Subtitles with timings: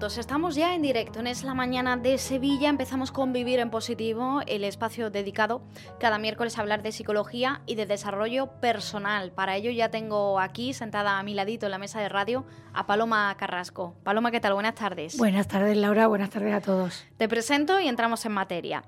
[0.00, 2.70] Minutos, estamos ya en directo en Es la Mañana de Sevilla.
[2.70, 5.60] Empezamos con Vivir en Positivo, el espacio dedicado
[5.98, 9.30] cada miércoles a hablar de psicología y de desarrollo personal.
[9.30, 12.86] Para ello ya tengo aquí, sentada a mi ladito en la mesa de radio, a
[12.86, 13.94] Paloma Carrasco.
[14.02, 14.54] Paloma, ¿qué tal?
[14.54, 15.18] Buenas tardes.
[15.18, 16.06] Buenas tardes, Laura.
[16.06, 17.04] Buenas tardes a todos.
[17.18, 18.84] Te presento y entramos en materia.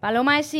[0.00, 0.50] Paloma es,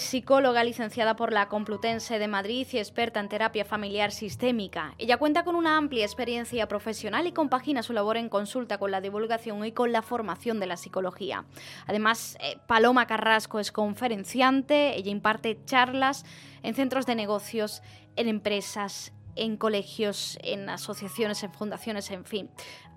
[0.00, 4.94] psicóloga licenciada por la Complutense de Madrid y experta en terapia familiar sistémica.
[4.96, 9.02] Ella cuenta con una amplia experiencia profesional y compagina su labor en consulta con la
[9.02, 11.44] divulgación y con la formación de la psicología.
[11.86, 16.24] Además, eh, Paloma Carrasco es conferenciante, ella imparte charlas
[16.62, 17.82] en centros de negocios,
[18.16, 22.50] en empresas, en colegios, en asociaciones, en fundaciones, en fin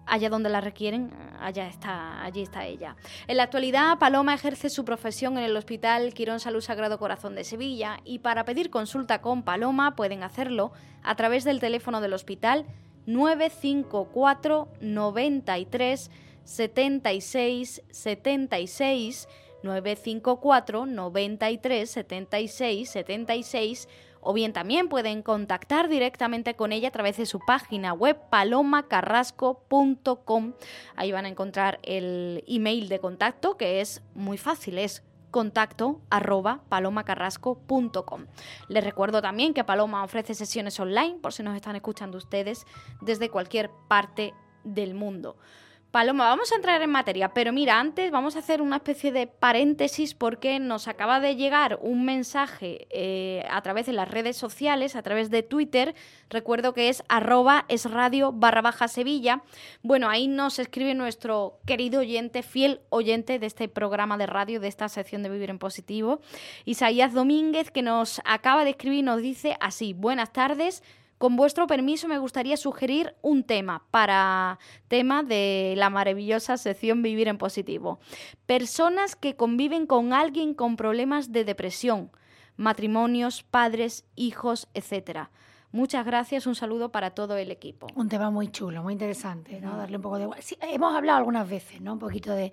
[0.06, 2.96] allá donde la requieren, allá está, allí está ella.
[3.28, 7.44] En la actualidad, Paloma ejerce su profesión en el Hospital Quirón Salud Sagrado Corazón de
[7.44, 10.72] Sevilla y para pedir consulta con Paloma pueden hacerlo
[11.04, 12.66] a través del teléfono del hospital
[13.06, 16.12] 954 93
[16.44, 19.28] 76 76
[19.64, 23.90] 954 93 76 76
[24.22, 30.54] o bien también pueden contactar directamente con ella a través de su página web palomacarrasco.com.
[30.96, 36.62] Ahí van a encontrar el email de contacto que es muy fácil, es contacto arroba
[36.70, 38.26] palomacarrasco.com.
[38.68, 42.66] Les recuerdo también que Paloma ofrece sesiones online por si nos están escuchando ustedes
[43.02, 45.38] desde cualquier parte del mundo.
[45.92, 49.28] Paloma, vamos a entrar en materia, pero mira, antes vamos a hacer una especie de
[49.28, 54.96] paréntesis porque nos acaba de llegar un mensaje eh, a través de las redes sociales,
[54.96, 55.94] a través de Twitter,
[56.30, 59.44] recuerdo que es arroba es barra baja Sevilla.
[59.84, 64.70] Bueno, ahí nos escribe nuestro querido oyente, fiel oyente de este programa de radio, de
[64.70, 66.22] esta sección de Vivir en Positivo,
[66.64, 70.84] Isaías Domínguez, que nos acaba de escribir y nos dice así, buenas tardes.
[71.22, 77.28] Con vuestro permiso me gustaría sugerir un tema para tema de la maravillosa sección Vivir
[77.28, 78.00] en Positivo.
[78.48, 82.10] Personas que conviven con alguien con problemas de depresión,
[82.58, 85.30] matrimonios, padres, hijos, etcétera.
[85.72, 87.86] Muchas gracias, un saludo para todo el equipo.
[87.94, 89.78] Un tema muy chulo, muy interesante, ¿no?
[89.78, 90.28] Darle un poco de...
[90.62, 91.94] hemos hablado algunas veces, ¿no?
[91.94, 92.52] Un poquito de,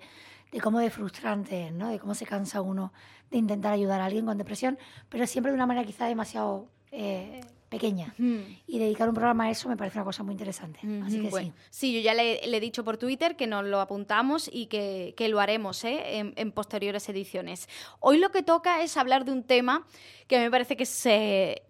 [0.51, 1.89] de cómo de frustrante ¿no?
[1.89, 2.93] De cómo se cansa uno
[3.31, 4.77] de intentar ayudar a alguien con depresión,
[5.09, 8.13] pero siempre de una manera quizá demasiado eh, pequeña.
[8.17, 10.79] Y dedicar un programa a eso me parece una cosa muy interesante.
[11.05, 11.51] Así que sí.
[11.69, 15.39] Sí, yo ya le, he dicho por Twitter que nos lo apuntamos y que, lo
[15.39, 16.33] haremos ¿eh?
[16.35, 17.69] en, posteriores ediciones.
[17.99, 19.85] Hoy lo que toca es hablar de un tema
[20.27, 21.61] que me parece que es eh,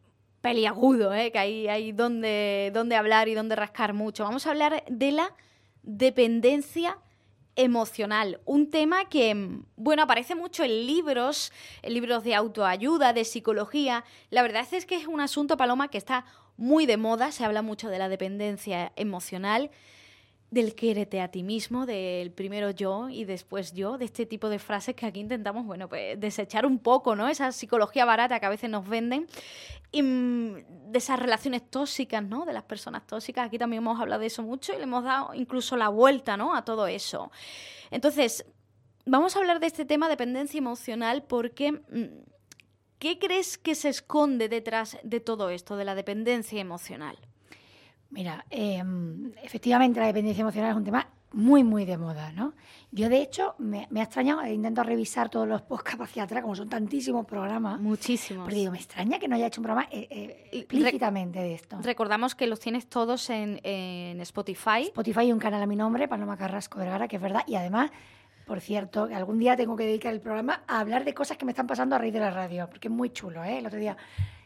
[0.42, 1.32] peliagudo, ¿eh?
[1.32, 4.24] que hay, hay donde, donde hablar y donde rascar mucho.
[4.24, 5.36] Vamos a hablar de la
[5.84, 6.98] dependencia
[7.60, 13.26] emocional, un tema que, mm, bueno, aparece mucho en libros, en libros de autoayuda, de
[13.26, 14.06] psicología.
[14.30, 16.26] La verdad es que es un asunto, Paloma, que está
[16.56, 19.72] muy de moda, se habla mucho de la dependencia emocional
[20.52, 24.58] del quérete a ti mismo, del primero yo y después yo, de este tipo de
[24.58, 27.28] frases que aquí intentamos, bueno, pues desechar un poco, ¿no?
[27.28, 29.28] Esa psicología barata que a veces nos venden
[29.92, 32.46] y mm, de esas relaciones tóxicas, ¿no?
[32.46, 35.34] De las personas tóxicas, aquí también hemos hablado de eso mucho y le hemos dado
[35.36, 36.56] incluso la vuelta, ¿no?
[36.56, 37.32] A todo eso.
[37.92, 38.46] Entonces,
[39.06, 42.24] vamos a hablar de este tema dependencia emocional porque mm,
[42.98, 47.20] ¿qué crees que se esconde detrás de todo esto, de la dependencia emocional?
[48.12, 52.54] Mira, em, efectivamente la dependencia emocional es un tema muy, muy de moda, ¿no?
[52.92, 56.56] Yo, de hecho, me, ha extrañado, he intentado revisar todos los podcasts hacia atrás, como
[56.56, 57.80] son tantísimos programas.
[57.80, 58.46] Muchísimos.
[58.46, 61.78] Pero digo, me extraña que no haya hecho un programa eh, eh, explícitamente de esto.
[61.84, 64.86] Recordamos que los tienes todos en, en Spotify.
[64.86, 67.44] Spotify y un canal a mi nombre, Paloma Carrasco Vergara, que es verdad.
[67.46, 67.92] Y además,
[68.48, 71.52] por cierto, algún día tengo que dedicar el programa a hablar de cosas que me
[71.52, 73.60] están pasando a raíz de la radio, porque es muy chulo, ¿eh?
[73.60, 73.96] El otro día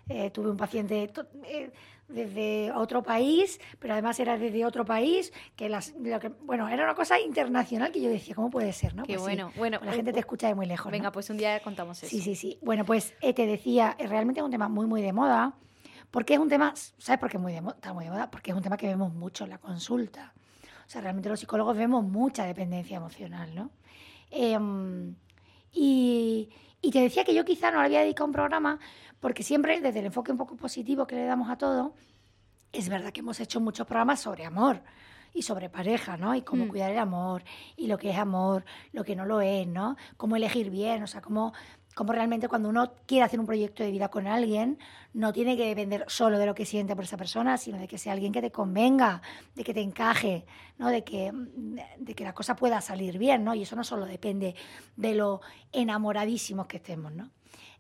[0.10, 1.10] eh, tuve un paciente
[1.46, 1.72] eh,
[2.14, 5.94] desde otro país, pero además era desde otro país, que, las,
[6.42, 8.96] bueno, era una cosa internacional que yo decía, ¿cómo puede ser?
[8.96, 9.04] ¿no?
[9.04, 9.80] Qué pues bueno, bueno.
[9.84, 10.92] La gente te escucha de muy lejos.
[10.92, 12.10] Venga, pues un día contamos eso.
[12.10, 12.60] Sí, sí, sí.
[12.62, 15.56] Bueno, pues eh, te decía, realmente es un tema muy, muy de moda,
[16.12, 17.76] porque es un tema, ¿sabes por qué muy de moda?
[17.76, 18.30] está muy de moda?
[18.30, 20.34] Porque es un tema que vemos mucho en la consulta.
[20.86, 23.72] O sea, realmente los psicólogos vemos mucha dependencia emocional, ¿no?
[24.30, 25.16] Em,
[25.76, 26.50] Y,
[26.84, 28.78] y te decía que yo quizá no le había dedicado un programa
[29.20, 31.96] porque siempre desde el enfoque un poco positivo que le damos a todo,
[32.74, 34.82] es verdad que hemos hecho muchos programas sobre amor
[35.34, 36.36] y sobre pareja, ¿no?
[36.36, 36.68] Y cómo Mm.
[36.68, 37.44] cuidar el amor,
[37.78, 39.96] y lo que es amor, lo que no lo es, ¿no?
[40.18, 41.54] Cómo elegir bien, o sea, cómo,
[41.94, 44.80] cómo realmente cuando uno quiere hacer un proyecto de vida con alguien,
[45.14, 47.98] no tiene que depender solo de lo que siente por esa persona, sino de que
[47.98, 49.22] sea alguien que te convenga,
[49.56, 50.46] de que te encaje,
[50.78, 50.90] ¿no?
[50.90, 51.32] De que,
[52.00, 53.54] de que la cosa pueda salir bien, ¿no?
[53.54, 54.56] Y eso no solo depende
[54.96, 55.42] de lo
[55.72, 57.30] enamoradísimos que estemos, ¿no?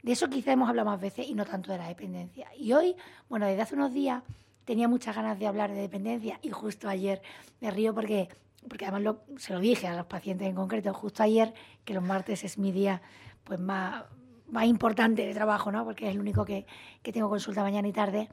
[0.03, 2.49] De eso quizá hemos hablado más veces y no tanto de la dependencia.
[2.57, 2.95] Y hoy,
[3.29, 4.21] bueno, desde hace unos días
[4.65, 7.21] tenía muchas ganas de hablar de dependencia y justo ayer
[7.61, 8.27] me río porque,
[8.67, 11.53] porque además se lo dije a los pacientes en concreto, justo ayer,
[11.85, 13.01] que los martes es mi día
[13.43, 14.03] pues más,
[14.47, 15.83] más importante de trabajo, ¿no?
[15.85, 16.65] porque es el único que,
[17.01, 18.29] que tengo consulta mañana y tarde.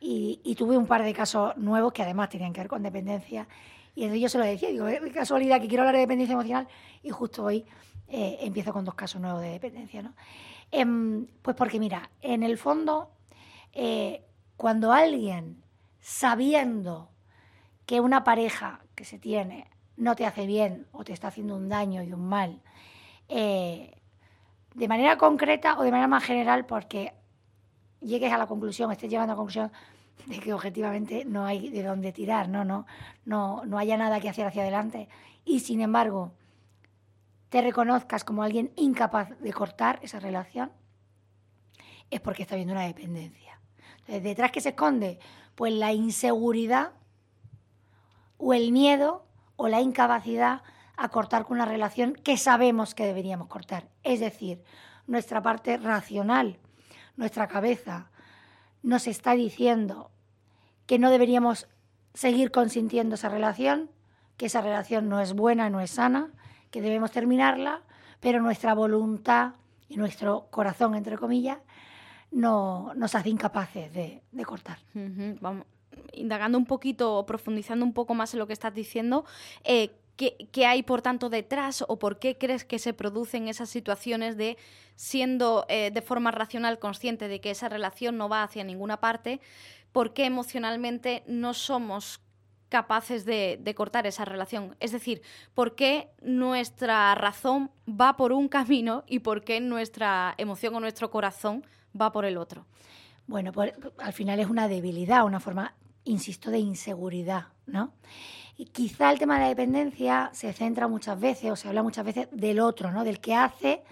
[0.00, 3.48] Y, tuve un par de casos nuevos que además tenían que ver con dependencia.
[3.94, 6.34] Y entonces yo se lo decía, digo, "Eh, qué casualidad que quiero hablar de dependencia
[6.34, 6.68] emocional
[7.02, 7.64] y justo hoy
[8.08, 10.02] eh, empiezo con dos casos nuevos de dependencia.
[10.02, 10.14] ¿no?
[10.70, 13.10] Em, pues porque mira, en el fondo,
[13.72, 14.24] eh,
[14.56, 15.62] cuando alguien,
[16.00, 17.10] sabiendo
[17.86, 21.68] que una pareja que se tiene no te hace bien o te está haciendo un
[21.68, 22.62] daño y un mal,
[23.28, 24.02] eh,
[24.74, 27.14] de manera concreta o de manera más general, porque
[28.00, 29.72] llegues a la conclusión, estés llegando a la conclusión
[30.26, 32.86] de que objetivamente no hay de dónde tirar, no, no,
[33.24, 35.08] no, no haya nada que hacer hacia adelante.
[35.44, 36.32] Y sin embargo,
[37.48, 40.72] te reconozcas como alguien incapaz de cortar esa relación,
[42.10, 43.60] es porque está habiendo una dependencia.
[44.00, 45.18] Entonces, detrás que se esconde,
[45.54, 46.92] pues la inseguridad
[48.38, 49.24] o el miedo
[49.56, 50.62] o la incapacidad
[50.96, 53.88] a cortar con una relación que sabemos que deberíamos cortar.
[54.02, 54.62] Es decir,
[55.06, 56.58] nuestra parte racional,
[57.16, 58.10] nuestra cabeza,
[58.82, 60.10] nos está diciendo
[60.86, 61.68] que no deberíamos
[62.12, 63.90] seguir consintiendo esa relación,
[64.36, 66.32] que esa relación no es buena, no es sana,
[66.70, 67.82] que debemos terminarla,
[68.20, 69.54] pero nuestra voluntad
[69.88, 71.58] y nuestro corazón, entre comillas,
[72.30, 74.78] no, nos hace incapaces de, cortar.
[75.40, 75.66] Vamos,
[76.12, 79.24] indagando un poquito o profundizando un poco más en lo que estás diciendo,
[79.62, 84.36] eh, ¿qué, hay por tanto detrás o por qué crees que se producen esas situaciones
[84.36, 84.56] de
[84.96, 89.40] siendo eh, de forma racional consciente de que esa relación no va hacia ninguna parte,
[89.92, 92.20] por qué emocionalmente no somos
[92.68, 94.74] capaces de, cortar esa relación?
[94.80, 95.22] Es decir,
[95.54, 101.08] ¿por qué nuestra razón va por un camino y por qué nuestra emoción o nuestro
[101.10, 101.64] corazón
[101.98, 102.66] va por el otro?
[103.28, 103.52] Bueno,
[103.98, 105.74] al final es una debilidad, una forma,
[106.04, 107.92] insisto, de inseguridad, ¿no?
[108.56, 112.04] Y quizá el tema de la dependencia se centra muchas veces o se habla muchas
[112.04, 113.04] veces del otro, ¿no?
[113.04, 113.82] Del que hace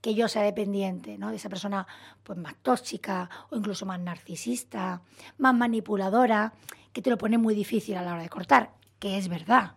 [0.00, 1.30] que yo sea dependiente, ¿no?
[1.30, 1.86] De esa persona
[2.22, 5.00] pues más tóxica o incluso más narcisista,
[5.38, 6.52] más manipuladora,
[6.92, 9.72] que te lo pone muy difícil a la hora de cortar, que es verdad,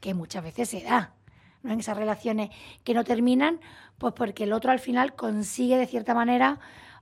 [0.00, 1.14] que muchas veces se da,
[1.62, 1.72] ¿no?
[1.72, 2.50] En esas relaciones
[2.84, 3.60] que no terminan,
[3.96, 6.58] pues porque el otro al final consigue de cierta manera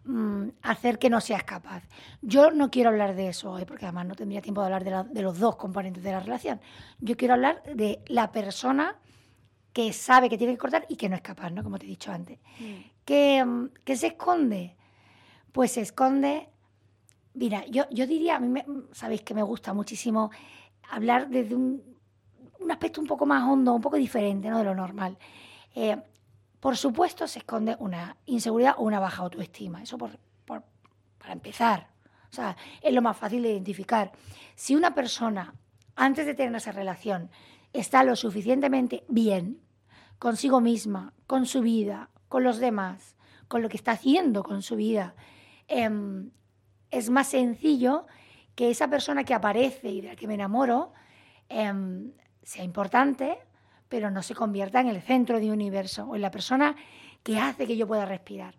[0.09, 1.85] mm, hacer que no seas capaz.
[2.23, 4.91] Yo no quiero hablar de eso hoy, porque además no tendría tiempo de hablar de,
[4.91, 6.61] la- de los dos componentes de la relación.
[7.01, 8.97] Yo quiero hablar de la persona
[9.73, 11.63] que sabe que tiene que cortar y que no es capaz, ¿no?
[11.63, 12.39] Como te he dicho antes.
[13.05, 14.75] ¿Qué, mm, qué se esconde?
[15.53, 16.49] Pues se esconde.
[17.35, 20.31] Mira, yo, yo diría, a mí me- sabéis que me gusta muchísimo
[20.91, 21.83] hablar desde un,
[22.61, 24.59] un aspecto un poco más hondo, un poco diferente ¿no?
[24.59, 25.17] de lo normal.
[25.75, 25.97] Eh,
[26.61, 29.83] por supuesto, se esconde una inseguridad o una baja autoestima.
[29.83, 31.89] Eso por, para empezar.
[32.31, 34.12] O sea, es lo más fácil de identificar.
[34.55, 35.55] Si una persona,
[35.97, 37.31] antes de tener esa relación,
[37.73, 39.61] está lo suficientemente bien
[40.19, 43.15] consigo misma, con su vida, con los demás,
[43.47, 45.15] con lo que está haciendo con su vida,
[45.69, 46.31] em,
[46.91, 48.07] es más sencillo
[48.55, 50.93] que esa persona que aparece y de la que me enamoro
[51.49, 52.12] em,
[52.43, 53.38] sea importante,
[53.88, 56.76] pero no se convierta en el centro de un universo o en la persona
[57.23, 58.54] que hace que yo pueda respirar.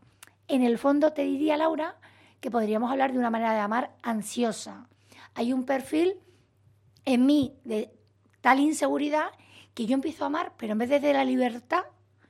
[0.47, 1.95] En el fondo te diría, Laura,
[2.39, 4.87] que podríamos hablar de una manera de amar ansiosa.
[5.35, 6.15] Hay un perfil
[7.05, 7.91] en mí de
[8.41, 9.29] tal inseguridad
[9.73, 11.83] que yo empiezo a amar, pero en vez de, de la libertad,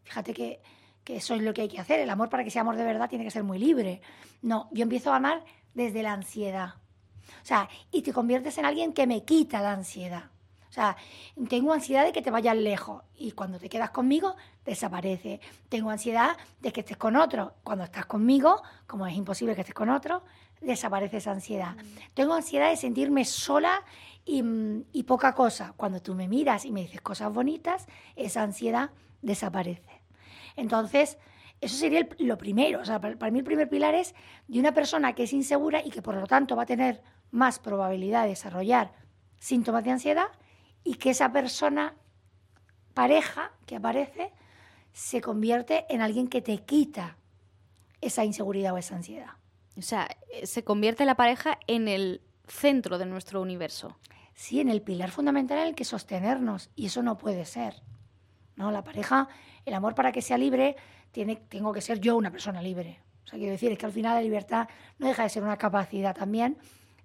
[0.03, 0.61] fíjate que,
[1.03, 2.83] que eso es lo que hay que hacer, el amor para que sea amor de
[2.83, 4.01] verdad tiene que ser muy libre.
[4.41, 6.75] No, yo empiezo a amar desde la ansiedad.
[7.41, 10.31] O sea, y te conviertes en alguien que me quita la ansiedad.
[10.69, 10.95] O sea,
[11.49, 14.35] tengo ansiedad de que te vayas lejos y cuando te quedas conmigo
[14.65, 15.41] desaparece.
[15.67, 17.55] Tengo ansiedad de que estés con otro.
[17.63, 20.21] Cuando estás conmigo, como es imposible que estés con otro,
[20.61, 21.75] desaparece esa ansiedad.
[22.13, 23.83] Tengo ansiedad de sentirme sola
[24.25, 25.73] y, mm, y poca cosa.
[25.75, 28.91] Cuando tú me miras y me dices cosas bonitas, esa ansiedad
[29.23, 30.01] desaparece.
[30.55, 31.17] Entonces,
[31.61, 32.81] eso sería el- lo primero.
[32.81, 34.13] O sea, para, para mí el primer pilar es
[34.47, 37.57] de una persona que es insegura y que por lo tanto va a tener más
[37.59, 38.93] probabilidad de desarrollar
[39.39, 40.27] síntomas de ansiedad
[40.83, 41.95] y que esa persona
[42.93, 44.31] pareja que aparece
[44.93, 47.17] se convierte en alguien que te quita
[48.01, 49.33] esa inseguridad o esa ansiedad.
[49.77, 53.97] O sea, eh, se convierte la pareja en el centro de nuestro universo.
[54.33, 56.69] Sí, en el pilar fundamental en el que sostenernos.
[56.75, 57.81] Y eso no puede ser.
[58.55, 58.71] ¿no?
[58.71, 59.27] La pareja,
[59.65, 60.75] el amor para que sea libre,
[61.11, 62.99] tiene, tengo que ser yo una persona libre.
[63.25, 64.67] O sea, quiero decir, es que al final la libertad
[64.97, 66.57] no deja de ser una capacidad también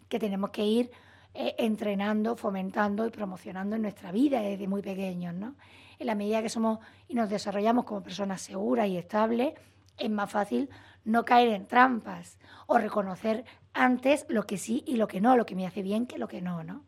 [0.09, 0.91] que tenemos que ir
[1.35, 5.57] eh, entrenando, fomentando y promocionando en nuestra vida desde muy pequeños, ¿no?
[5.99, 9.55] En la medida que somos y nos desarrollamos como personas seguras y estables,
[9.99, 10.71] es más fácil
[11.05, 15.45] no caer en trampas o reconocer antes lo que sí y lo que no, lo
[15.45, 16.85] que me hace bien que lo que no, ¿no?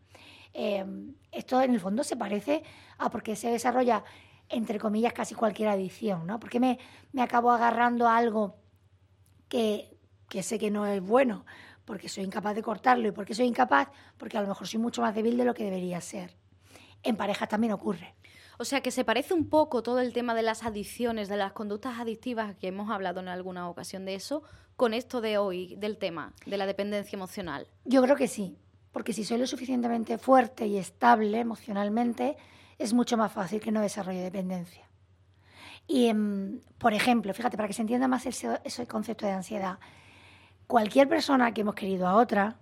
[0.53, 2.63] Em, esto en el fondo se parece
[2.99, 4.05] a porque se desarrolla,
[4.49, 6.39] entre comillas, casi cualquier adicción, ¿no?
[6.39, 6.79] Porque me,
[7.13, 8.57] me acabo agarrando algo
[9.49, 9.99] que,
[10.29, 11.45] que sé que no es bueno,
[11.87, 13.89] porque soy incapaz de cortarlo y porque soy incapaz,
[14.19, 16.37] porque a lo mejor soy mucho más débil de lo que debería ser.
[17.03, 18.15] En pareja también ocurre.
[18.59, 21.53] O sea que se parece un poco todo el tema de las adicciones, de las
[21.53, 24.43] conductas adictivas, que hemos hablado en alguna ocasión de eso,
[24.77, 27.67] con esto de hoy, del tema, de la dependencia emocional.
[27.85, 28.59] Yo creo que sí,
[28.93, 32.37] porque si soy lo suficientemente fuerte y estable emocionalmente,
[32.79, 34.87] es mucho más fácil que no desarrolle dependencia.
[35.87, 39.79] Y, em, por ejemplo, fíjate, para que se entienda más ese, ese concepto de ansiedad,
[40.67, 42.57] cualquier persona que hemos querido a otra,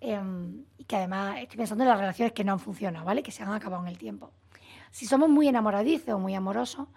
[0.00, 3.22] em, y que además estoy pensando en las relaciones que no han funcionado, ¿vale?
[3.22, 4.32] Que se han acabado en el tiempo.
[4.90, 6.88] Si somos muy enamoradizos o muy amorosos,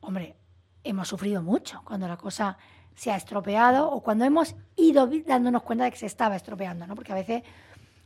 [0.00, 0.36] hombre,
[0.84, 2.58] hemos sufrido mucho cuando la cosa
[2.94, 6.94] se ha estropeado o cuando hemos ido dándonos cuenta de que se estaba estropeando, ¿no?
[6.94, 7.42] Porque a veces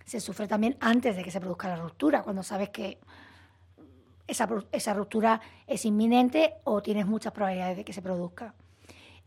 [0.04, 3.00] se sufre también antes de que se produzca la ruptura, cuando sabes que
[4.26, 8.54] esa, ruptura es inminente o tienes muchas probabilidades de que se produzca.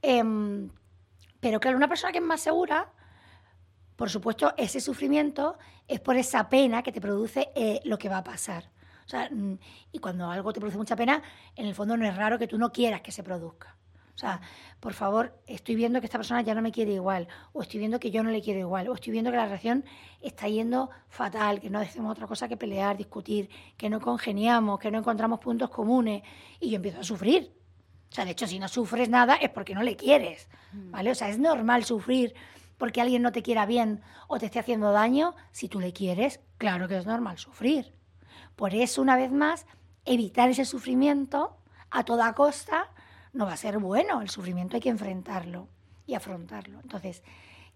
[0.02, 0.70] Em,
[1.40, 2.92] pero claro, una persona que es más segura,
[3.96, 8.20] por supuesto, ese sufrimiento es por esa pena que te produce eh, lo que va
[8.20, 8.70] a pasar.
[9.06, 9.58] O sea, mm,
[9.92, 11.22] y cuando algo te produce mucha pena,
[11.56, 13.76] en el fondo no es raro que tú no quieras que se produzca.
[14.16, 14.42] O sea,
[14.82, 18.00] por favor, estoy viendo que esta persona ya no me quiere igual, o estoy viendo
[18.00, 19.86] que yo no le quiero igual, o estoy viendo que la relación
[20.22, 24.92] está yendo fatal, que no hacemos otra cosa que pelear, discutir, que no congeniamos, que
[24.92, 26.22] no encontramos puntos comunes,
[26.60, 27.59] y yo empiezo a sufrir.
[28.12, 30.92] O sea, de hecho, si no sufres nada es porque no le quieres, mm.
[30.92, 31.12] ¿vale?
[31.12, 32.34] O sea, es normal sufrir
[32.78, 35.36] porque alguien no te quiera bien o te esté haciendo daño.
[35.52, 37.94] Si tú le quieres, claro que es normal sufrir.
[38.56, 39.66] Por eso, una vez más,
[40.06, 41.58] evitar ese sufrimiento
[41.92, 42.90] a toda costa
[43.34, 44.22] no va a ser bueno.
[44.22, 45.68] El sufrimiento hay que enfrentarlo
[46.06, 46.80] y afrontarlo.
[46.82, 47.24] Entonces,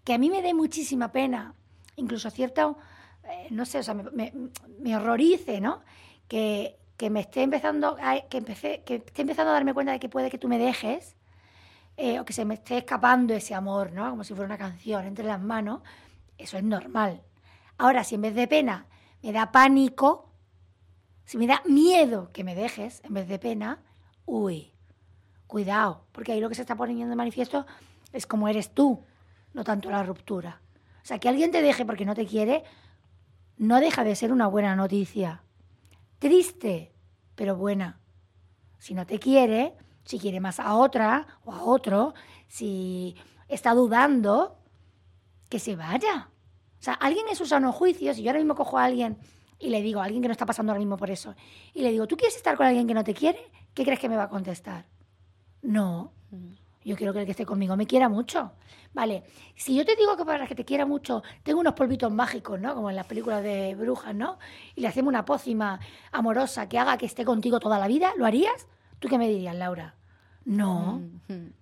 [0.02, 1.54] que a mí me dé muchísima pena,
[1.96, 2.76] incluso cierto,
[3.24, 5.82] eh, no sé, o sea, me, horrorice, ¿no?
[6.28, 6.78] Que,
[7.10, 10.30] me esté empezando, a, que, empecé, que esté empezando a darme cuenta de que puede
[10.30, 11.16] que tú me dejes,
[11.96, 14.10] eh, o que se me esté escapando ese amor, ¿no?
[14.10, 15.82] Como si fuera una canción entre las manos,
[16.38, 17.22] eso es normal.
[17.78, 18.86] Ahora, si en vez de pena
[19.22, 20.32] me da pánico,
[21.24, 23.80] si me da miedo que me dejes en vez de pena,
[24.26, 24.72] uy,
[25.46, 27.64] cuidado, porque ahí lo que se está poniendo de manifiesto
[28.12, 29.04] es como eres tú,
[29.52, 30.60] no tanto la ruptura.
[31.02, 32.64] O sea, que alguien te deje porque no te quiere,
[33.56, 35.43] no deja de ser una buena noticia.
[36.24, 36.90] Triste,
[37.34, 38.00] pero buena.
[38.78, 39.74] Si no te quiere,
[40.06, 42.14] si quiere más a otra o a otro,
[42.48, 43.14] si
[43.46, 44.56] está dudando,
[45.50, 46.30] que se vaya.
[46.80, 49.18] O sea, alguien en su sano juicio, si yo ahora mismo cojo a alguien
[49.58, 51.34] y le digo a alguien que no está pasando ahora mismo por eso,
[51.74, 53.52] y le digo, ¿tú quieres estar con alguien que no te quiere?
[53.74, 54.86] ¿Qué crees que me va a contestar?
[55.60, 56.14] No.
[56.84, 58.52] Yo quiero que el que esté conmigo me quiera mucho.
[58.92, 59.24] Vale,
[59.56, 62.74] si yo te digo que para que te quiera mucho, tengo unos polvitos mágicos, ¿no?
[62.74, 64.38] Como en las películas de brujas, ¿no?
[64.74, 65.80] Y le hacemos una pócima
[66.12, 68.66] amorosa que haga que esté contigo toda la vida, ¿lo harías?
[68.98, 69.94] ¿Tú qué me dirías, Laura?
[70.44, 71.00] No.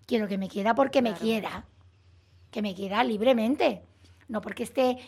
[0.07, 1.65] Quiero que me quiera porque me quiera.
[2.51, 3.83] Que me quiera libremente.
[4.29, 4.99] No porque esté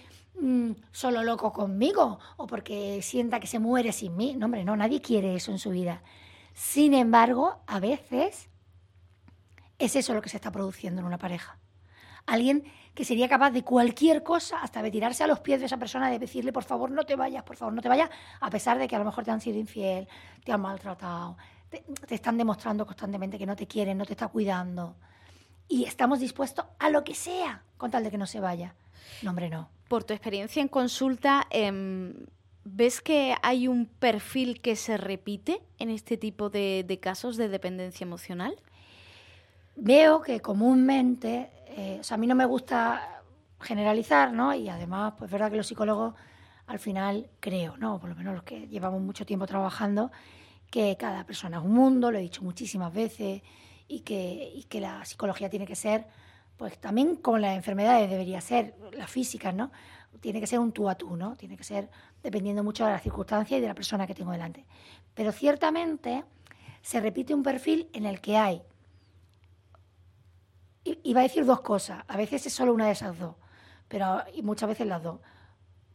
[0.40, 4.34] Mm, solo loco conmigo o porque sienta que se muere sin mí.
[4.36, 6.02] No, hombre, no, nadie quiere eso en su vida.
[6.54, 8.48] Sin embargo, a veces
[9.78, 11.58] es eso lo que se está produciendo en una pareja.
[12.26, 12.64] Alguien
[12.94, 16.10] que sería capaz de cualquier cosa, hasta de tirarse a los pies de esa persona,
[16.10, 18.08] de decirle, por favor, no te vayas, por favor, no te vayas,
[18.40, 20.08] a pesar de que a lo mejor te han sido infiel,
[20.44, 21.36] te han maltratado,
[21.68, 24.96] te, están demostrando constantemente que no te quieren, no te está cuidando.
[25.68, 28.74] Y estamos dispuestos a lo que sea con tal de que no se vaya.
[29.22, 32.26] No, hombre, no por tu experiencia en consulta, em,
[32.64, 38.04] ¿ves que hay un perfil que se repite en este tipo de, casos de dependencia
[38.04, 38.56] emocional?
[39.76, 43.22] Veo que comúnmente, eh, o sea, a mí no me gusta
[43.60, 44.54] generalizar, ¿no?
[44.54, 46.14] Y además, pues es verdad que los psicólogos
[46.66, 47.98] al final creo, ¿no?
[47.98, 50.10] Por lo menos los que llevamos mucho tiempo trabajando,
[50.70, 53.42] que cada persona es un mundo, lo he dicho muchísimas veces,
[53.88, 56.06] y que, y que la psicología tiene que ser
[56.56, 59.70] pues también como las enfermedades debería ser, las físicas, ¿no?
[60.20, 61.36] Tiene que ser un tú a tú, ¿no?
[61.36, 61.90] Tiene que ser
[62.22, 64.64] dependiendo mucho de las circunstancias y de la persona que tengo delante.
[65.14, 66.24] Pero ciertamente
[66.80, 68.62] se repite un perfil en el que hay,
[70.84, 73.34] iba a decir dos cosas, a veces es solo una de esas dos,
[73.88, 75.20] pero y muchas veces las dos.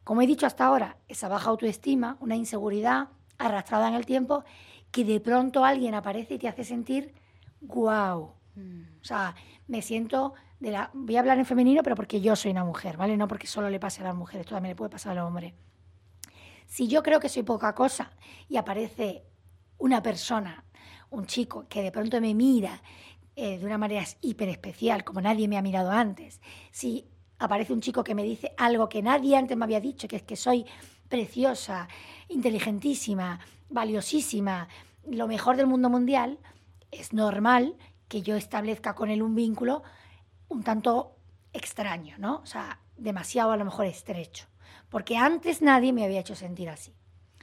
[0.03, 4.43] Como he dicho hasta ahora, esa baja autoestima, una inseguridad arrastrada en el tiempo,
[4.91, 7.13] que de pronto alguien aparece y te hace sentir
[7.61, 8.33] guau.
[8.55, 8.81] Mm.
[9.01, 9.35] O sea,
[9.67, 10.89] me siento de la.
[10.93, 13.17] Voy a hablar en femenino, pero porque yo soy una mujer, ¿vale?
[13.17, 15.55] No porque solo le pase a las mujeres, esto también le puede pasar al hombre.
[16.65, 18.11] Si yo creo que soy poca cosa
[18.47, 19.23] y aparece
[19.77, 20.65] una persona,
[21.09, 22.81] un chico, que de pronto me mira
[23.41, 26.41] eh, de una manera hiper especial, como nadie me ha mirado antes,
[26.71, 30.17] si aparece un chico que me dice algo que nadie antes me había dicho, que
[30.17, 30.65] es que soy
[31.07, 31.87] preciosa,
[32.27, 34.67] inteligentísima, valiosísima,
[35.09, 36.37] lo mejor del mundo mundial,
[36.91, 37.77] es normal
[38.09, 39.83] que yo establezca con él un vínculo
[40.49, 41.15] un tanto
[41.53, 42.41] extraño, ¿no?
[42.43, 44.47] O sea, demasiado a lo mejor estrecho,
[44.89, 46.93] porque antes nadie me había hecho sentir así.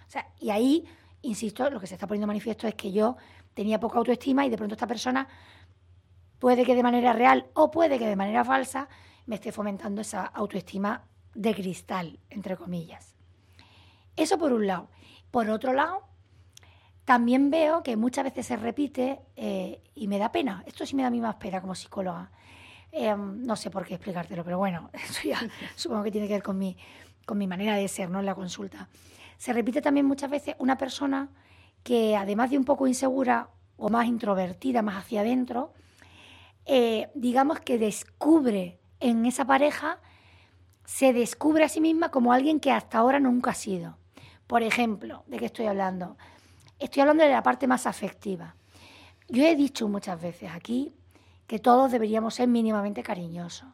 [0.07, 0.85] O sea, y ahí,
[1.23, 3.17] insisto, lo que se está poniendo manifiesto es que yo
[3.55, 5.27] tenía poca autoestima y de pronto esta persona
[6.39, 8.89] puede que de manera real o puede que de manera falsa
[9.27, 13.15] me esté fomentando esa autoestima de cristal, entre comillas.
[14.17, 14.89] Eso por un lado.
[15.31, 16.05] Por otro lado,
[17.05, 20.65] también veo que muchas veces se repite eh, y me da pena.
[20.67, 22.31] Esto sí me da a mí más pena como psicóloga.
[22.91, 25.39] Em, no sé por qué explicártelo, pero bueno, eso ya
[25.75, 26.77] supongo que tiene que ver con mi,
[27.27, 28.21] con mi manera de ser ¿no?
[28.21, 28.89] en la consulta.
[29.37, 31.29] Se repite también muchas veces una persona
[31.83, 35.75] que además de un poco insegura o más introvertida, más hacia adentro,
[36.67, 40.01] eh, digamos que descubre en esa pareja,
[40.85, 43.99] se descubre a sí misma como alguien que hasta ahora nunca ha sido.
[44.47, 46.17] Por ejemplo, ¿de qué estoy hablando?
[46.79, 48.57] Estoy hablando de la parte más afectiva.
[49.29, 50.93] Yo he dicho muchas veces aquí
[51.47, 53.69] que todos deberíamos ser mínimamente cariñosos.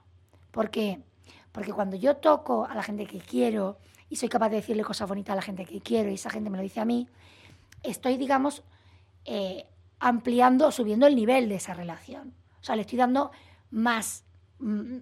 [0.50, 1.02] ¿Por qué?
[1.50, 5.08] Porque cuando yo toco a la gente que quiero y soy capaz de decirle cosas
[5.08, 7.08] bonitas a la gente que quiero y esa gente me lo dice a mí,
[7.82, 8.62] estoy, digamos,
[9.24, 9.66] eh,
[9.98, 12.34] ampliando o subiendo el nivel de esa relación.
[12.62, 13.32] O sea, le estoy dando
[13.70, 14.24] más,
[14.60, 14.98] mm,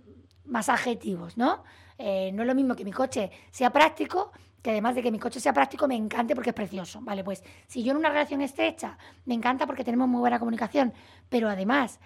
[0.46, 1.62] más adjetivos, ¿no?
[1.98, 5.18] Eh, no es lo mismo que mi coche sea práctico, que además de que mi
[5.18, 7.00] coche sea práctico, me encante porque es precioso.
[7.02, 8.96] Vale, pues si yo en una relación estrecha
[9.26, 10.92] me encanta porque tenemos muy buena comunicación,
[11.28, 12.00] pero además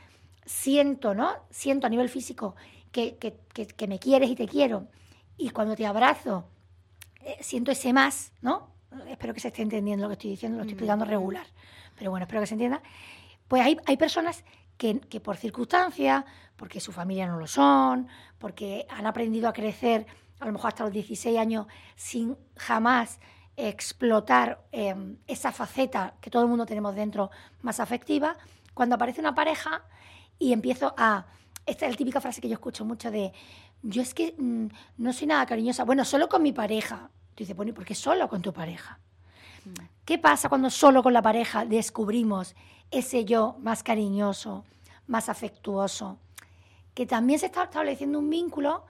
[0.44, 1.32] siento, ¿no?
[1.50, 2.56] Siento a nivel físico
[2.90, 4.88] que, que, me quieres y te quiero,
[5.36, 6.48] y cuando te abrazo,
[7.22, 8.70] eh, siento ese más, ¿no?
[9.08, 11.46] Espero que se esté entendiendo lo que estoy diciendo, lo estoy explicando regular,
[11.96, 12.82] pero bueno, espero que se entienda.
[13.48, 14.44] Pues hay, hay personas
[14.76, 16.24] que, por circunstancias,
[16.56, 18.08] porque su familia no lo son,
[18.38, 20.06] porque han aprendido a crecer
[20.40, 23.20] a lo mejor hasta los 16 años sin jamás
[23.56, 27.30] explotar em, esa faceta que todo el mundo tenemos dentro
[27.62, 28.37] más afectiva,
[28.74, 29.82] cuando aparece una pareja
[30.38, 31.26] y empiezo a...
[31.64, 33.32] Esta es la típica frase que yo escucho mucho de,
[33.82, 34.66] yo es que mm,
[34.98, 37.10] no soy nada cariñosa, bueno, solo con mi pareja.
[37.34, 38.98] Tú dices, bueno, ¿y por qué solo con tu pareja?
[39.64, 39.84] Mm.
[40.04, 42.54] ¿Qué pasa cuando solo con la pareja descubrimos
[42.94, 44.64] ese yo más cariñoso,
[45.07, 46.18] más afectuoso,
[46.94, 48.85] que también se está estableciendo un vínculo,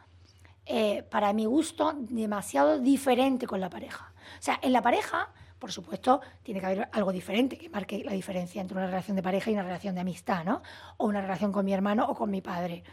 [0.66, 4.12] eh, para mi gusto, demasiado diferente con la pareja.
[4.38, 8.12] O sea, en la pareja, por supuesto, tiene que haber algo diferente que marque la
[8.12, 10.62] diferencia entre una relación de pareja y una relación de amistad, ¿no?
[10.98, 12.84] O una relación con mi hermano o con mi padre.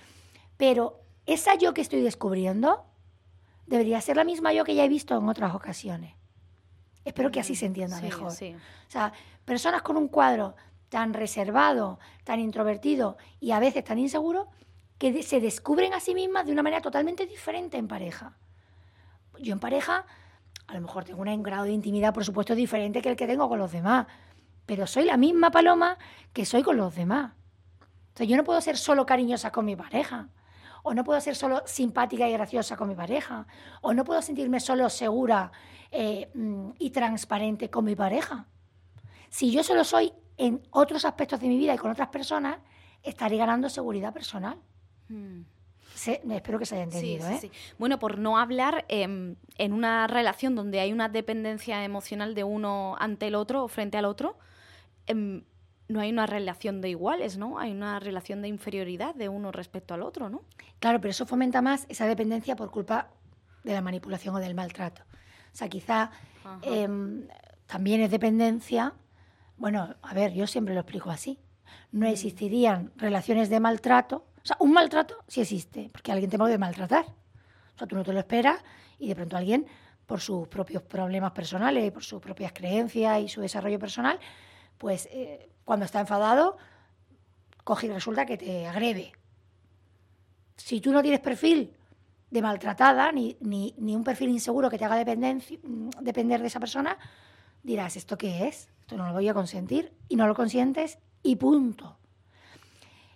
[0.58, 2.86] Pero esa yo que estoy descubriendo
[3.68, 6.16] debería ser la misma yo que ya he visto en otras ocasiones.
[7.04, 8.28] Espero que así se entienda mejor.
[8.28, 9.12] O sea,
[9.46, 10.56] personas con un cuadro
[10.92, 14.50] tan reservado, tan introvertido y a veces tan inseguro,
[14.98, 18.36] que se descubren a sí mismas de una manera totalmente diferente en pareja.
[19.40, 20.06] Yo en pareja,
[20.68, 23.48] a lo mejor tengo un grado de intimidad, por supuesto, diferente que el que tengo
[23.48, 24.06] con los demás,
[24.66, 25.98] pero soy la misma paloma
[26.34, 27.32] que soy con los demás.
[28.14, 30.28] Sea, yo no puedo ser solo cariñosa con mi pareja,
[30.84, 33.48] o no puedo ser solo simpática y graciosa con mi pareja,
[33.80, 35.54] o no puedo sentirme solo segura
[35.90, 38.46] eh, mm, y transparente con mi pareja.
[39.30, 42.58] Si yo solo soy en otros aspectos de mi vida y con otras personas,
[43.04, 44.58] estaré ganando seguridad personal.
[45.08, 45.42] Hmm.
[46.32, 47.30] espero que se haya entendido.
[47.30, 47.52] ¿eh?
[47.78, 52.96] Bueno, por no hablar em, en una relación donde hay una dependencia emocional de uno
[52.98, 54.36] ante el otro o frente al otro,
[55.06, 55.44] em,
[55.90, 57.60] no hay una relación de iguales, ¿no?
[57.60, 60.42] Hay una relación de inferioridad de uno respecto al otro, ¿no?
[60.80, 63.12] Claro, pero eso fomenta más esa dependencia por culpa
[63.64, 65.04] de la manipulación o del maltrato.
[65.54, 66.10] O sea, quizá
[66.64, 67.28] em,
[67.68, 68.96] también es dependencia
[69.62, 71.38] bueno, a ver, yo siempre lo explico así.
[71.92, 74.26] No existirían relaciones de maltrato.
[74.42, 77.06] O sea, un maltrato sí existe, porque alguien te puede maltratar.
[77.06, 78.64] O sea, tú no te lo esperas
[78.98, 79.68] y de pronto alguien,
[80.08, 84.20] por sus propios problemas personales y por sus propias creencias y su desarrollo personal,
[84.80, 86.58] pues eh, cuando está enfadado,
[87.64, 89.12] coge y resulta que te agrede.
[90.58, 91.78] Si tú no tienes perfil
[92.32, 96.98] de maltratada, ni, ni, ni un perfil inseguro que te haga depender de esa persona,
[97.64, 98.70] dirás, ¿esto qué es?
[98.82, 101.98] Esto no lo voy a consentir y no lo consientes y punto.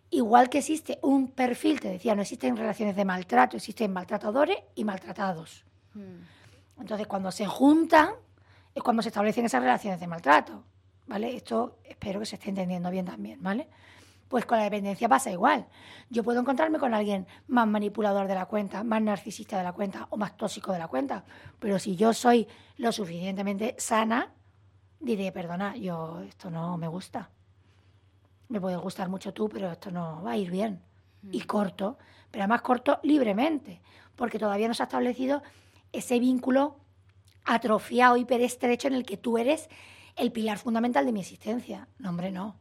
[0.09, 4.85] Igual que existe un perfil, te decía, no existen relaciones de maltrato, existen maltratadores y
[4.85, 5.65] maltratados.
[5.93, 6.81] Mm.
[6.81, 8.11] Entonces, cuando se juntan,
[8.73, 10.63] es cuando se establecen esas relaciones de maltrato.
[11.07, 11.35] ¿Vale?
[11.35, 13.67] Esto espero que se esté entendiendo bien también, ¿vale?
[14.27, 15.67] Pues con la dependencia pasa igual.
[16.09, 20.07] Yo puedo encontrarme con alguien más manipulador de la cuenta, más narcisista de la cuenta
[20.09, 21.23] o más tóxico de la cuenta.
[21.59, 24.33] Pero si yo soy lo suficientemente sana,
[25.05, 27.29] diré, perdona, yo esto no me gusta.
[28.49, 30.81] Me puede gustar mucho tú, pero esto no va a ir bien.
[31.31, 31.97] Y corto,
[32.29, 33.81] pero además corto libremente,
[34.15, 35.41] porque todavía no se ha establecido
[35.91, 36.77] ese vínculo
[37.45, 39.69] atrofiado, hiperestrecho en el que tú eres
[40.15, 41.87] el pilar fundamental de mi existencia.
[41.97, 42.55] No, hombre, no.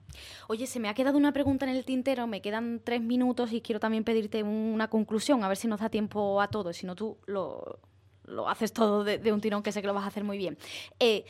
[0.48, 3.60] Oye, se me ha quedado una pregunta en el tintero, me quedan tres minutos y
[3.60, 6.94] quiero también pedirte una conclusión, a ver si nos da tiempo a todo, si no
[6.94, 7.80] tú lo,
[8.24, 10.38] lo haces todo de, de, un tirón, que sé que lo vas a hacer muy
[10.38, 10.58] bien.
[10.98, 11.24] Eh,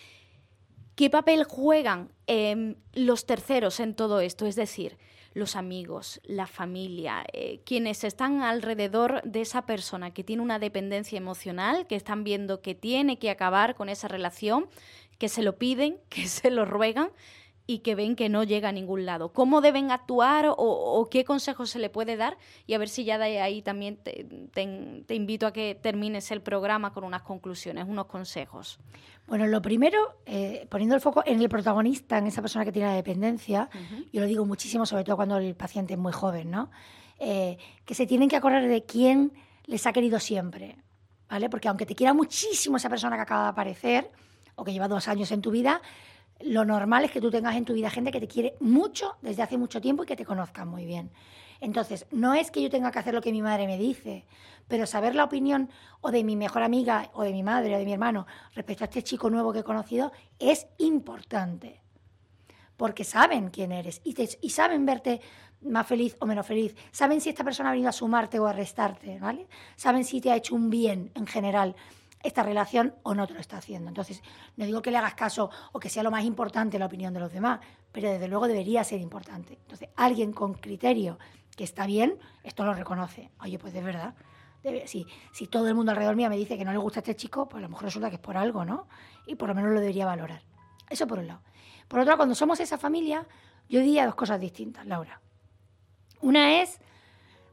[0.94, 4.46] ¿Qué papel juegan eh, los terceros en todo esto?
[4.46, 4.96] Es decir,
[5.32, 11.18] los amigos, la familia, eh, quienes están alrededor de esa persona que tiene una dependencia
[11.18, 14.68] emocional, que están viendo que tiene que acabar con esa relación,
[15.18, 17.10] que se lo piden, que se lo ruegan
[17.66, 19.32] y que ven que no llega a ningún lado.
[19.32, 22.36] ¿Cómo deben actuar o, o qué consejos se le puede dar?
[22.66, 26.30] Y a ver si ya de ahí también te, te, te, invito a que termines
[26.30, 28.78] el programa con unas conclusiones, unos consejos.
[29.26, 32.88] Bueno, lo primero, eh, poniendo el foco en el protagonista, en esa persona que tiene
[32.88, 34.08] la dependencia, uh -huh.
[34.12, 36.70] yo lo digo muchísimo, sobre todo cuando el paciente es muy joven, ¿no?
[37.18, 39.32] Eh, que se tienen que acordar de quién
[39.64, 40.76] les ha querido siempre,
[41.30, 41.48] ¿vale?
[41.48, 44.10] Porque aunque te quiera muchísimo esa persona que acaba de aparecer,
[44.56, 45.80] o que lleva dos años en tu vida,
[46.44, 49.42] lo normal es que tú tengas en tu vida gente que te quiere mucho desde
[49.42, 51.10] hace mucho tiempo y que te conozcan muy bien.
[51.60, 54.26] Entonces, no es que yo tenga que hacer lo que mi madre me dice,
[54.68, 57.84] pero saber la opinión o de mi mejor amiga o de mi madre o de
[57.84, 61.80] mi hermano respecto a este chico nuevo que he conocido es importante.
[62.76, 65.20] Porque saben quién eres y, te, y saben verte
[65.62, 66.74] más feliz o menos feliz.
[66.90, 69.46] Saben si esta persona ha venido a sumarte o a restarte, ¿vale?
[69.76, 71.74] Saben si te ha hecho un bien en general
[72.24, 73.88] esta relación o no te lo está haciendo.
[73.88, 74.22] Entonces,
[74.56, 77.20] no digo que le hagas caso o que sea lo más importante la opinión de
[77.20, 77.60] los demás,
[77.92, 79.58] pero desde luego debería ser importante.
[79.60, 81.18] Entonces, alguien con criterio
[81.56, 83.30] que está bien, esto lo reconoce.
[83.40, 84.14] Oye, pues de verdad.
[84.86, 87.46] Si, si todo el mundo alrededor mío me dice que no le gusta este chico,
[87.46, 88.88] pues a lo mejor resulta que es por algo, ¿no?
[89.26, 90.42] Y por lo menos lo debería valorar.
[90.88, 91.42] Eso por un lado.
[91.86, 93.26] Por otro lado, cuando somos esa familia,
[93.68, 95.20] yo diría dos cosas distintas, Laura.
[96.22, 96.80] Una es,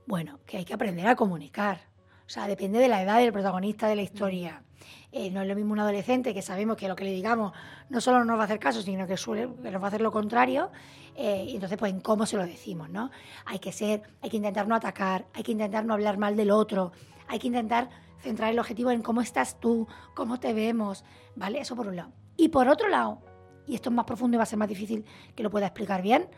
[0.08, 1.91] bueno, que hay que aprender a comunicar.
[2.32, 4.64] O sea, depende de la edad del protagonista de la historia.
[5.12, 7.52] Eh, no es lo mismo un adolescente que sabemos que lo que le digamos
[7.90, 9.90] no solo no nos va a hacer caso, sino que, suele, que nos va a
[9.90, 10.72] hacer lo contrario.
[11.14, 13.12] Eh, y entonces, pues, en cómo se lo decimos, ¿no?
[13.44, 16.52] Hay que ser, hay que intentar no atacar, hay que intentar no hablar mal del
[16.52, 16.94] otro,
[17.28, 17.90] hay que intentar
[18.22, 21.04] centrar el objetivo en cómo estás tú, cómo te vemos,
[21.36, 21.60] ¿vale?
[21.60, 22.14] Eso por un lado.
[22.38, 23.20] Y por otro lado,
[23.68, 25.04] y esto es más profundo y va a ser más difícil
[25.36, 26.30] que lo pueda explicar bien,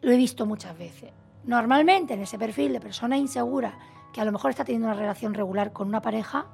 [0.00, 1.10] lo he visto muchas veces.
[1.44, 3.78] Normalmente en ese perfil de persona insegura
[4.12, 6.46] que a lo mejor está teniendo una relación regular con una pareja,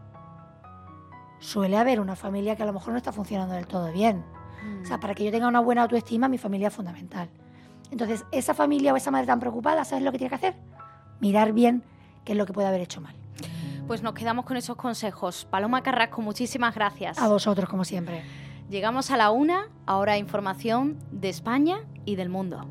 [1.39, 4.25] suele haber una familia que a lo mejor no está funcionando del todo bien.
[4.65, 4.83] Mm.
[4.83, 7.29] O sea, para que yo tenga una buena autoestima, mi familia es fundamental.
[7.91, 10.55] Entonces, esa familia o esa madre tan preocupada, ¿sabes lo que tiene que hacer?
[11.21, 11.85] Mirar bien
[12.25, 13.15] qué es lo que puede haber hecho mal.
[13.87, 15.47] Pues nos quedamos con esos consejos.
[15.51, 17.19] Paloma Carrasco, muchísimas gracias.
[17.19, 18.25] A vosotros, como siempre.
[18.71, 22.67] Llegamos a la una, ahora información de España y del mundo.